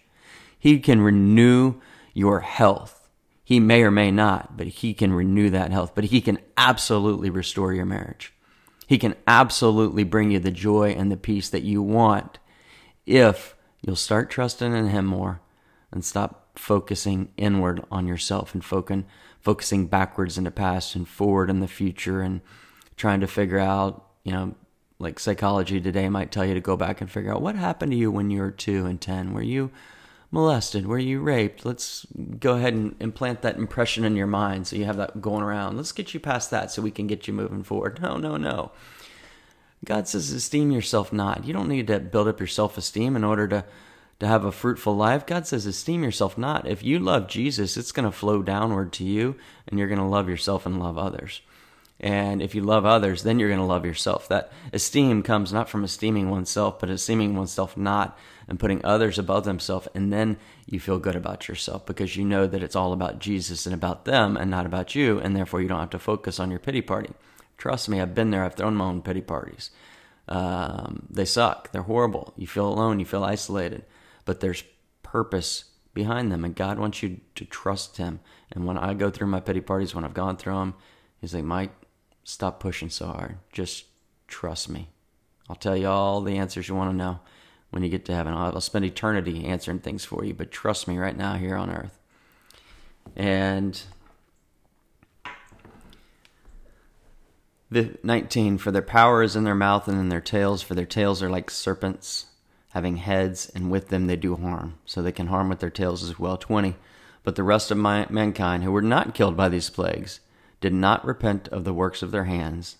He 0.57 0.79
can 0.79 1.01
renew 1.01 1.75
your 2.13 2.41
health. 2.41 3.09
He 3.43 3.59
may 3.59 3.83
or 3.83 3.91
may 3.91 4.11
not, 4.11 4.55
but 4.55 4.67
He 4.67 4.93
can 4.93 5.11
renew 5.11 5.49
that 5.49 5.71
health. 5.71 5.93
But 5.95 6.05
He 6.05 6.21
can 6.21 6.37
absolutely 6.55 7.29
restore 7.29 7.73
your 7.73 7.85
marriage. 7.85 8.33
He 8.87 8.97
can 8.97 9.15
absolutely 9.27 10.03
bring 10.03 10.31
you 10.31 10.39
the 10.39 10.51
joy 10.51 10.91
and 10.91 11.11
the 11.11 11.17
peace 11.17 11.49
that 11.49 11.63
you 11.63 11.81
want 11.81 12.39
if 13.05 13.55
you'll 13.81 13.95
start 13.95 14.29
trusting 14.29 14.73
in 14.73 14.89
Him 14.89 15.05
more 15.05 15.41
and 15.91 16.05
stop 16.05 16.57
focusing 16.57 17.29
inward 17.37 17.83
on 17.91 18.07
yourself 18.07 18.53
and 18.53 18.63
focusing, 18.63 19.87
backwards 19.87 20.37
in 20.37 20.43
the 20.43 20.51
past 20.51 20.95
and 20.95 21.07
forward 21.07 21.49
in 21.49 21.59
the 21.59 21.67
future 21.67 22.21
and 22.21 22.41
trying 22.95 23.21
to 23.21 23.27
figure 23.27 23.59
out, 23.59 24.05
you 24.23 24.31
know, 24.31 24.55
like 24.99 25.19
psychology 25.19 25.81
today 25.81 26.09
might 26.09 26.31
tell 26.31 26.45
you 26.45 26.53
to 26.53 26.61
go 26.61 26.77
back 26.77 27.01
and 27.01 27.11
figure 27.11 27.33
out 27.33 27.41
what 27.41 27.55
happened 27.55 27.91
to 27.91 27.97
you 27.97 28.09
when 28.11 28.29
you 28.29 28.41
were 28.41 28.51
two 28.51 28.85
and 28.85 29.01
10. 29.01 29.33
Were 29.33 29.41
you 29.41 29.71
molested? 30.31 30.87
Were 30.87 30.97
you 30.97 31.19
raped? 31.19 31.65
Let's 31.65 32.07
go 32.39 32.55
ahead 32.55 32.73
and 32.73 32.95
implant 32.99 33.41
that 33.41 33.57
impression 33.57 34.03
in 34.03 34.15
your 34.15 34.27
mind 34.27 34.65
so 34.65 34.75
you 34.75 34.85
have 34.85 34.97
that 34.97 35.21
going 35.21 35.43
around. 35.43 35.77
Let's 35.77 35.91
get 35.91 36.13
you 36.13 36.19
past 36.19 36.49
that 36.51 36.71
so 36.71 36.81
we 36.81 36.91
can 36.91 37.05
get 37.07 37.27
you 37.27 37.33
moving 37.33 37.63
forward. 37.63 38.01
No, 38.01 38.17
no, 38.17 38.37
no. 38.37 38.71
God 39.85 40.07
says, 40.07 40.31
esteem 40.31 40.71
yourself 40.71 41.11
not. 41.11 41.45
You 41.45 41.53
don't 41.53 41.67
need 41.67 41.87
to 41.87 41.99
build 41.99 42.27
up 42.27 42.39
your 42.39 42.47
self 42.47 42.77
esteem 42.77 43.15
in 43.15 43.23
order 43.23 43.47
to, 43.49 43.65
to 44.19 44.27
have 44.27 44.45
a 44.45 44.51
fruitful 44.51 44.95
life. 44.95 45.25
God 45.25 45.45
says, 45.45 45.65
esteem 45.65 46.03
yourself 46.03 46.37
not. 46.37 46.65
If 46.67 46.83
you 46.83 46.99
love 46.99 47.27
Jesus, 47.27 47.75
it's 47.75 47.91
going 47.91 48.09
to 48.09 48.17
flow 48.17 48.41
downward 48.41 48.93
to 48.93 49.03
you, 49.03 49.35
and 49.67 49.77
you're 49.77 49.89
going 49.89 49.99
to 49.99 50.05
love 50.05 50.29
yourself 50.29 50.65
and 50.65 50.79
love 50.79 50.97
others. 50.97 51.41
And 52.03 52.41
if 52.41 52.53
you 52.53 52.61
love 52.61 52.85
others, 52.85 53.23
then 53.23 53.39
you're 53.39 53.47
going 53.47 53.61
to 53.61 53.65
love 53.65 53.85
yourself. 53.85 54.27
That 54.27 54.51
esteem 54.73 55.23
comes 55.23 55.53
not 55.53 55.69
from 55.69 55.85
esteeming 55.85 56.29
oneself, 56.29 56.77
but 56.77 56.89
esteeming 56.89 57.33
oneself 57.33 57.77
not 57.77 58.19
and 58.45 58.59
putting 58.59 58.83
others 58.83 59.17
above 59.17 59.45
themselves. 59.45 59.87
And 59.95 60.11
then 60.11 60.35
you 60.65 60.81
feel 60.81 60.99
good 60.99 61.15
about 61.15 61.47
yourself 61.47 61.85
because 61.85 62.17
you 62.17 62.25
know 62.25 62.45
that 62.45 62.61
it's 62.61 62.75
all 62.75 62.91
about 62.91 63.19
Jesus 63.19 63.65
and 63.65 63.73
about 63.73 64.03
them 64.03 64.35
and 64.35 64.51
not 64.51 64.65
about 64.65 64.93
you. 64.95 65.17
And 65.17 65.33
therefore, 65.33 65.61
you 65.61 65.69
don't 65.69 65.79
have 65.79 65.91
to 65.91 65.97
focus 65.99 66.41
on 66.41 66.51
your 66.51 66.59
pity 66.59 66.81
party. 66.81 67.13
Trust 67.57 67.87
me, 67.87 68.01
I've 68.01 68.13
been 68.13 68.31
there. 68.31 68.43
I've 68.43 68.55
thrown 68.55 68.75
my 68.75 68.83
own 68.83 69.01
pity 69.01 69.21
parties. 69.21 69.71
Um, 70.27 71.07
they 71.09 71.23
suck. 71.23 71.71
They're 71.71 71.83
horrible. 71.83 72.33
You 72.35 72.47
feel 72.47 72.67
alone. 72.67 72.99
You 72.99 73.05
feel 73.05 73.23
isolated. 73.23 73.85
But 74.25 74.41
there's 74.41 74.65
purpose 75.03 75.63
behind 75.93 76.33
them. 76.33 76.43
And 76.43 76.53
God 76.53 76.79
wants 76.79 77.01
you 77.01 77.21
to 77.35 77.45
trust 77.45 77.95
Him. 77.95 78.19
And 78.51 78.65
when 78.65 78.77
I 78.77 78.93
go 78.93 79.09
through 79.09 79.27
my 79.27 79.39
pity 79.39 79.61
parties, 79.61 79.95
when 79.95 80.03
I've 80.03 80.13
gone 80.13 80.35
through 80.35 80.55
them, 80.55 80.73
He's 81.21 81.33
like, 81.33 81.45
Mike, 81.45 81.71
stop 82.23 82.59
pushing 82.59 82.89
so 82.89 83.07
hard. 83.07 83.37
Just 83.51 83.85
trust 84.27 84.69
me. 84.69 84.89
I'll 85.49 85.55
tell 85.55 85.75
you 85.75 85.87
all 85.87 86.21
the 86.21 86.37
answers 86.37 86.67
you 86.67 86.75
want 86.75 86.91
to 86.91 86.95
know 86.95 87.19
when 87.69 87.83
you 87.83 87.89
get 87.89 88.05
to 88.05 88.15
heaven. 88.15 88.33
I'll, 88.33 88.53
I'll 88.53 88.61
spend 88.61 88.85
eternity 88.85 89.45
answering 89.45 89.79
things 89.79 90.05
for 90.05 90.23
you, 90.23 90.33
but 90.33 90.51
trust 90.51 90.87
me 90.87 90.97
right 90.97 91.17
now 91.17 91.35
here 91.35 91.55
on 91.55 91.69
earth. 91.69 91.99
And 93.15 93.81
the 97.73 97.97
19 98.03 98.59
for 98.59 98.71
their 98.71 98.83
power 98.83 99.23
is 99.23 99.35
in 99.35 99.43
their 99.43 99.55
mouth 99.55 99.87
and 99.87 99.99
in 99.99 100.09
their 100.09 100.21
tails 100.21 100.61
for 100.61 100.75
their 100.75 100.85
tails 100.85 101.23
are 101.23 101.29
like 101.29 101.49
serpents 101.49 102.27
having 102.69 102.97
heads 102.97 103.51
and 103.55 103.71
with 103.71 103.89
them 103.89 104.05
they 104.05 104.15
do 104.15 104.35
harm 104.35 104.77
so 104.85 105.01
they 105.01 105.11
can 105.11 105.27
harm 105.27 105.49
with 105.49 105.59
their 105.59 105.71
tails 105.71 106.03
as 106.03 106.19
well 106.19 106.37
20 106.37 106.75
but 107.23 107.35
the 107.35 107.43
rest 107.43 107.71
of 107.71 107.77
my, 107.77 108.05
mankind 108.09 108.63
who 108.63 108.71
were 108.71 108.81
not 108.81 109.15
killed 109.15 109.35
by 109.35 109.49
these 109.49 109.69
plagues 109.71 110.19
did 110.63 110.73
not 110.73 111.05
repent 111.05 111.47
of 111.49 111.63
the 111.63 111.73
works 111.73 112.01
of 112.01 112.09
their 112.09 112.23
hands 112.23 112.77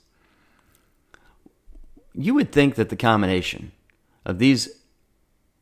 you 2.13 2.33
would 2.33 2.51
think 2.51 2.75
that 2.75 2.89
the 2.89 2.95
combination 2.95 3.71
of 4.25 4.39
these 4.39 4.69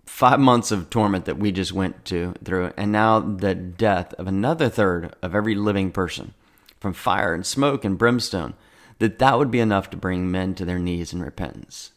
five 0.05 0.39
months 0.39 0.71
of 0.71 0.89
torment 0.89 1.25
that 1.25 1.37
we 1.37 1.51
just 1.51 1.71
went 1.71 2.03
to 2.05 2.33
through, 2.43 2.71
and 2.75 2.91
now 2.91 3.19
the 3.19 3.55
death 3.55 4.13
of 4.15 4.27
another 4.27 4.69
third 4.69 5.15
of 5.21 5.33
every 5.33 5.55
living 5.55 5.91
person 5.91 6.33
from 6.79 6.93
fire 6.93 7.33
and 7.33 7.45
smoke 7.45 7.85
and 7.85 7.97
brimstone, 7.97 8.53
that 8.99 9.19
that 9.19 9.37
would 9.37 9.49
be 9.49 9.59
enough 9.59 9.89
to 9.89 9.97
bring 9.97 10.29
men 10.29 10.53
to 10.53 10.65
their 10.65 10.79
knees 10.79 11.13
in 11.13 11.21
repentance. 11.21 11.91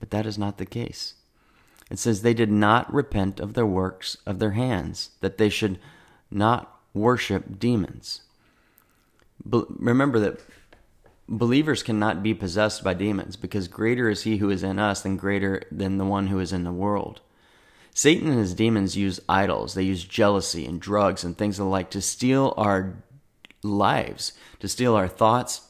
But 0.00 0.10
that 0.10 0.26
is 0.26 0.38
not 0.38 0.58
the 0.58 0.66
case. 0.66 1.14
It 1.90 1.98
says 1.98 2.22
they 2.22 2.34
did 2.34 2.50
not 2.50 2.92
repent 2.92 3.38
of 3.38 3.54
their 3.54 3.66
works 3.66 4.16
of 4.26 4.38
their 4.38 4.52
hands, 4.52 5.10
that 5.20 5.38
they 5.38 5.48
should 5.48 5.78
not 6.30 6.80
worship 6.92 7.58
demons. 7.58 8.22
But 9.44 9.66
remember 9.80 10.18
that 10.20 10.40
believers 11.28 11.82
cannot 11.82 12.22
be 12.22 12.34
possessed 12.34 12.84
by 12.84 12.94
demons 12.94 13.36
because 13.36 13.68
greater 13.68 14.08
is 14.08 14.22
he 14.22 14.38
who 14.38 14.50
is 14.50 14.62
in 14.62 14.78
us 14.78 15.02
than 15.02 15.16
greater 15.16 15.62
than 15.70 15.98
the 15.98 16.04
one 16.04 16.28
who 16.28 16.38
is 16.38 16.52
in 16.52 16.64
the 16.64 16.72
world. 16.72 17.20
Satan 17.94 18.28
and 18.28 18.38
his 18.38 18.54
demons 18.54 18.96
use 18.96 19.20
idols, 19.28 19.74
they 19.74 19.82
use 19.82 20.04
jealousy 20.04 20.66
and 20.66 20.80
drugs 20.80 21.24
and 21.24 21.36
things 21.36 21.58
alike 21.58 21.90
to 21.90 22.02
steal 22.02 22.52
our 22.56 23.02
lives, 23.62 24.32
to 24.60 24.68
steal 24.68 24.94
our 24.94 25.08
thoughts, 25.08 25.62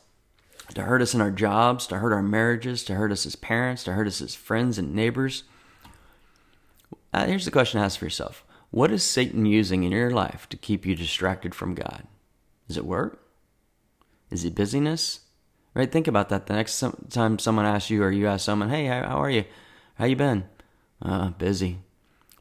to 0.75 0.83
hurt 0.83 1.01
us 1.01 1.15
in 1.15 1.21
our 1.21 1.31
jobs, 1.31 1.87
to 1.87 1.99
hurt 1.99 2.13
our 2.13 2.23
marriages, 2.23 2.83
to 2.85 2.95
hurt 2.97 3.13
us 3.13 3.27
as 3.27 3.37
parents, 3.37 3.85
to 3.85 3.93
hurt 3.93 4.09
us 4.09 4.21
as 4.21 4.35
friends 4.35 4.77
and 4.77 4.95
neighbors. 4.95 5.45
Uh, 7.13 7.27
here's 7.27 7.45
the 7.45 7.51
question 7.51 7.79
to 7.79 7.85
ask 7.85 7.99
for 7.99 8.07
yourself 8.07 8.45
What 8.71 8.91
is 8.91 9.05
Satan 9.05 9.47
using 9.47 9.85
in 9.85 9.93
your 9.93 10.11
life 10.11 10.49
to 10.51 10.57
keep 10.57 10.85
you 10.85 10.95
distracted 10.97 11.55
from 11.55 11.75
God? 11.75 12.07
Is 12.69 12.77
it 12.77 12.85
work? 12.85 13.26
Is 14.31 14.45
it 14.45 14.55
busyness? 14.55 15.21
Right? 15.75 15.91
Think 15.91 16.09
about 16.09 16.31
that. 16.31 16.47
The 16.47 16.55
next 16.55 16.83
time 17.11 17.39
someone 17.39 17.67
asks 17.67 17.91
you 17.91 18.03
or 18.03 18.11
you 18.11 18.27
ask 18.27 18.45
someone, 18.45 18.71
"Hey, 18.71 18.87
how, 18.87 19.21
are 19.21 19.31
you? 19.31 19.45
How 19.97 20.07
you 20.07 20.17
been?" 20.17 20.45
Uh, 21.03 21.31
busy. 21.31 21.79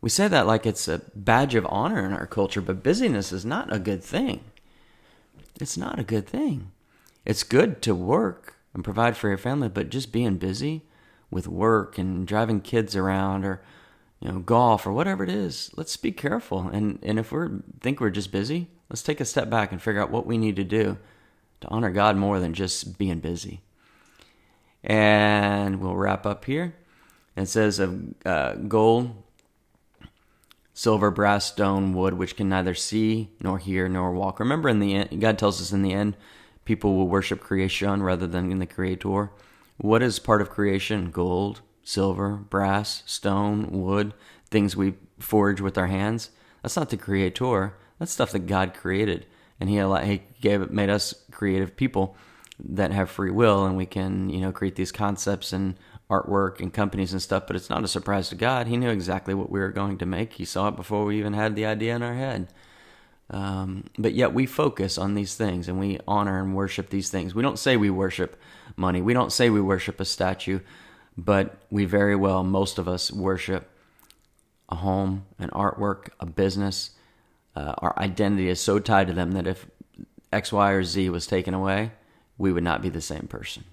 We 0.01 0.09
say 0.09 0.27
that 0.27 0.47
like 0.47 0.65
it's 0.65 0.87
a 0.87 1.01
badge 1.13 1.55
of 1.55 1.65
honor 1.67 2.05
in 2.05 2.13
our 2.13 2.27
culture, 2.27 2.61
but 2.61 2.83
busyness 2.83 3.31
is 3.31 3.45
not 3.45 3.73
a 3.73 3.79
good 3.79 4.03
thing. 4.03 4.41
It's 5.59 5.77
not 5.77 5.99
a 5.99 6.03
good 6.03 6.27
thing. 6.27 6.71
It's 7.25 7.43
good 7.43 7.81
to 7.81 7.95
work 7.95 8.55
and 8.73 8.83
provide 8.83 9.17
for 9.17 9.29
your 9.29 9.37
family, 9.37 9.67
but 9.67 9.89
just 9.89 10.11
being 10.11 10.37
busy 10.37 10.83
with 11.31 11.47
work 11.47 11.97
and 11.97 12.27
driving 12.27 12.61
kids 12.61 12.95
around 12.95 13.43
or 13.43 13.61
you 14.21 14.31
know 14.31 14.39
golf 14.39 14.87
or 14.87 14.93
whatever 14.93 15.23
it 15.23 15.29
is, 15.29 15.71
let's 15.75 15.97
be 15.97 16.11
careful. 16.11 16.69
And 16.69 16.99
and 17.03 17.19
if 17.19 17.31
we 17.31 17.47
think 17.81 17.99
we're 17.99 18.09
just 18.11 18.31
busy, 18.31 18.69
let's 18.89 19.03
take 19.03 19.19
a 19.19 19.25
step 19.25 19.49
back 19.49 19.71
and 19.71 19.81
figure 19.81 20.01
out 20.01 20.11
what 20.11 20.25
we 20.25 20.37
need 20.37 20.55
to 20.55 20.63
do 20.63 20.97
to 21.65 21.73
honor 21.73 21.91
God 21.91 22.15
more 22.15 22.39
than 22.39 22.53
just 22.53 22.97
being 22.97 23.19
busy. 23.19 23.61
And 24.83 25.81
we'll 25.81 25.95
wrap 25.95 26.25
up 26.25 26.45
here. 26.45 26.75
It 27.35 27.47
says 27.47 27.79
of 27.79 28.13
uh, 28.25 28.53
gold, 28.53 29.23
silver, 30.73 31.11
brass, 31.11 31.45
stone, 31.45 31.93
wood, 31.93 32.13
which 32.13 32.37
can 32.37 32.49
neither 32.49 32.75
see 32.75 33.29
nor 33.41 33.57
hear 33.57 33.89
nor 33.89 34.11
walk. 34.11 34.39
Remember, 34.39 34.69
in 34.69 34.79
the 34.79 34.93
end, 34.93 35.21
God 35.21 35.37
tells 35.37 35.59
us 35.59 35.71
in 35.71 35.81
the 35.81 35.93
end, 35.93 36.15
people 36.65 36.95
will 36.95 37.07
worship 37.07 37.41
creation 37.41 38.03
rather 38.03 38.27
than 38.27 38.57
the 38.59 38.65
Creator. 38.65 39.31
What 39.77 40.01
is 40.01 40.19
part 40.19 40.41
of 40.41 40.49
creation? 40.49 41.11
Gold, 41.11 41.61
silver, 41.83 42.35
brass, 42.35 43.03
stone, 43.05 43.69
wood, 43.71 44.13
things 44.49 44.75
we 44.75 44.93
forge 45.19 45.59
with 45.59 45.77
our 45.77 45.87
hands. 45.87 46.29
That's 46.61 46.77
not 46.77 46.89
the 46.89 46.97
Creator. 46.97 47.73
That's 47.99 48.11
stuff 48.11 48.31
that 48.31 48.47
God 48.47 48.73
created 48.73 49.25
and 49.59 49.69
he 49.69 49.77
he 50.05 50.21
gave 50.41 50.69
made 50.71 50.89
us 50.89 51.13
creative 51.31 51.75
people 51.75 52.15
that 52.59 52.91
have 52.91 53.09
free 53.09 53.31
will 53.31 53.65
and 53.65 53.75
we 53.75 53.85
can 53.85 54.29
you 54.29 54.39
know 54.39 54.51
create 54.51 54.75
these 54.75 54.91
concepts 54.91 55.51
and 55.51 55.75
artwork 56.09 56.59
and 56.59 56.73
companies 56.73 57.11
and 57.11 57.21
stuff 57.21 57.47
but 57.47 57.55
it's 57.55 57.69
not 57.69 57.83
a 57.83 57.87
surprise 57.87 58.29
to 58.29 58.35
god. 58.35 58.67
He 58.67 58.77
knew 58.77 58.89
exactly 58.89 59.33
what 59.33 59.49
we 59.49 59.59
were 59.59 59.71
going 59.71 59.97
to 59.97 60.05
make. 60.05 60.33
He 60.33 60.45
saw 60.45 60.67
it 60.69 60.75
before 60.75 61.05
we 61.05 61.17
even 61.17 61.33
had 61.33 61.55
the 61.55 61.65
idea 61.65 61.95
in 61.95 62.03
our 62.03 62.13
head. 62.13 62.47
Um, 63.27 63.85
but 63.97 64.13
yet 64.13 64.35
we 64.35 64.45
focus 64.45 64.99
on 64.99 65.15
these 65.15 65.33
things 65.33 65.67
and 65.67 65.79
we 65.79 65.99
honor 66.07 66.39
and 66.39 66.55
worship 66.55 66.91
these 66.91 67.09
things. 67.09 67.33
We 67.33 67.41
don't 67.41 67.57
say 67.57 67.75
we 67.75 67.89
worship 67.89 68.39
money. 68.75 69.01
We 69.01 69.15
don't 69.15 69.33
say 69.33 69.49
we 69.49 69.61
worship 69.61 69.99
a 69.99 70.05
statue 70.05 70.59
but 71.17 71.57
we 71.69 71.85
very 71.85 72.15
well 72.15 72.43
most 72.43 72.77
of 72.77 72.87
us 72.87 73.11
worship 73.11 73.69
a 74.69 74.75
home 74.75 75.25
an 75.39 75.49
artwork 75.51 76.09
a 76.19 76.25
business 76.25 76.91
uh, 77.55 77.73
our 77.79 77.97
identity 77.97 78.49
is 78.49 78.59
so 78.59 78.79
tied 78.79 79.07
to 79.07 79.13
them 79.13 79.31
that 79.33 79.47
if 79.47 79.65
X, 80.31 80.51
Y, 80.51 80.71
or 80.71 80.83
Z 80.83 81.09
was 81.09 81.27
taken 81.27 81.53
away, 81.53 81.91
we 82.37 82.51
would 82.51 82.63
not 82.63 82.81
be 82.81 82.89
the 82.89 83.01
same 83.01 83.27
person. 83.27 83.63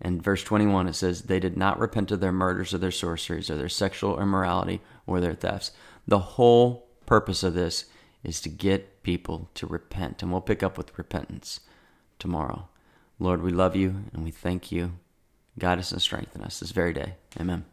In 0.00 0.20
verse 0.20 0.44
21, 0.44 0.88
it 0.88 0.94
says, 0.94 1.22
They 1.22 1.40
did 1.40 1.56
not 1.56 1.78
repent 1.78 2.10
of 2.10 2.20
their 2.20 2.32
murders 2.32 2.74
or 2.74 2.78
their 2.78 2.90
sorceries 2.90 3.50
or 3.50 3.56
their 3.56 3.68
sexual 3.68 4.20
immorality 4.20 4.80
or 5.06 5.20
their 5.20 5.34
thefts. 5.34 5.72
The 6.06 6.18
whole 6.18 6.86
purpose 7.06 7.42
of 7.42 7.54
this 7.54 7.86
is 8.22 8.40
to 8.42 8.48
get 8.48 9.02
people 9.02 9.48
to 9.54 9.66
repent. 9.66 10.22
And 10.22 10.30
we'll 10.30 10.40
pick 10.40 10.62
up 10.62 10.76
with 10.76 10.96
repentance 10.98 11.60
tomorrow. 12.18 12.68
Lord, 13.18 13.42
we 13.42 13.50
love 13.50 13.74
you 13.74 14.04
and 14.12 14.22
we 14.22 14.30
thank 14.30 14.70
you. 14.70 14.92
Guide 15.58 15.78
us 15.78 15.92
and 15.92 16.02
strengthen 16.02 16.42
us 16.42 16.60
this 16.60 16.72
very 16.72 16.92
day. 16.92 17.14
Amen. 17.40 17.64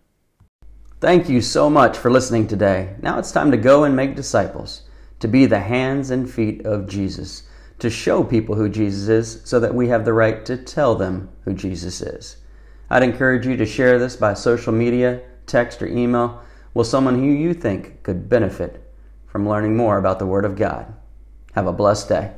Thank 1.01 1.27
you 1.27 1.41
so 1.41 1.69
much 1.69 1.97
for 1.97 2.09
listening 2.09 2.47
today. 2.47 2.95
Now 3.01 3.19
it's 3.19 3.33
time 3.33 3.51
to 3.51 3.57
go 3.57 3.83
and 3.83 3.93
make 3.93 4.15
disciples 4.15 4.83
to 5.23 5.27
be 5.29 5.45
the 5.45 5.61
hands 5.61 6.11
and 6.11 6.29
feet 6.29 6.65
of 6.65 6.85
Jesus, 6.85 7.43
to 7.79 7.89
show 7.89 8.25
people 8.25 8.55
who 8.55 8.67
Jesus 8.67 9.07
is 9.07 9.41
so 9.45 9.57
that 9.57 9.73
we 9.73 9.87
have 9.87 10.03
the 10.03 10.11
right 10.11 10.45
to 10.45 10.57
tell 10.57 10.95
them 10.95 11.29
who 11.45 11.53
Jesus 11.53 12.01
is. 12.01 12.35
I'd 12.89 13.03
encourage 13.03 13.47
you 13.47 13.55
to 13.55 13.65
share 13.65 13.97
this 13.97 14.17
by 14.17 14.33
social 14.33 14.73
media, 14.73 15.21
text, 15.45 15.81
or 15.81 15.87
email 15.87 16.43
with 16.73 16.87
someone 16.87 17.15
who 17.15 17.31
you 17.31 17.53
think 17.53 18.03
could 18.03 18.27
benefit 18.27 18.93
from 19.25 19.47
learning 19.47 19.77
more 19.77 19.97
about 19.97 20.19
the 20.19 20.27
Word 20.27 20.43
of 20.43 20.57
God. 20.57 20.93
Have 21.53 21.67
a 21.67 21.71
blessed 21.71 22.09
day. 22.09 22.33